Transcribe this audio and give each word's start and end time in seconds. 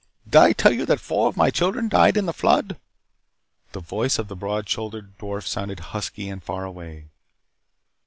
Did 0.25 0.35
I 0.37 0.53
tell 0.53 0.73
you 0.73 0.87
that 0.87 0.99
four 0.99 1.27
of 1.27 1.37
my 1.37 1.51
children 1.51 1.87
died 1.87 2.17
in 2.17 2.25
the 2.25 2.33
flood?" 2.33 2.75
The 3.73 3.79
voice 3.81 4.17
of 4.17 4.29
the 4.29 4.35
broad 4.35 4.67
shouldered 4.67 5.15
dwarf 5.19 5.45
sounded 5.45 5.79
husky 5.91 6.27
and 6.27 6.41
far 6.41 6.65
away. 6.65 7.09